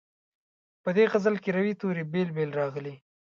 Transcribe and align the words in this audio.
په 0.83 0.89
دې 0.95 1.03
غزل 1.11 1.35
کې 1.43 1.49
روي 1.57 1.73
توري 1.79 2.03
بېل 2.11 2.29
بېل 2.35 2.51
راغلي. 2.59 2.95